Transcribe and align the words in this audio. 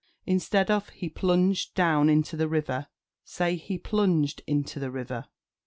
Instead 0.25 0.71
of 0.71 0.89
"He 0.89 1.09
plunged 1.09 1.75
down 1.75 2.09
into 2.09 2.35
the 2.35 2.47
river," 2.47 2.87
say 3.23 3.55
"He 3.55 3.77
plunged 3.77 4.41
into 4.47 4.79
the 4.79 4.89
river." 4.89 5.25